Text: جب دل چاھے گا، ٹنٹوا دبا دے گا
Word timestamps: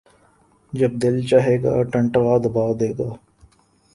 جب 0.73 0.91
دل 1.01 1.15
چاھے 1.29 1.55
گا، 1.63 1.73
ٹنٹوا 1.91 2.33
دبا 2.43 2.65
دے 2.79 2.89
گا 2.97 3.09